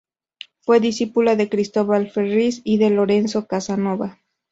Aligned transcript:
Fue 0.61 0.79
discípula 0.79 1.35
de 1.35 1.47
Cristóbal 1.47 2.09
Ferriz 2.09 2.61
y 2.63 2.79
de 2.79 2.89
Lorenzo 2.89 3.45
Casanova. 3.45 4.17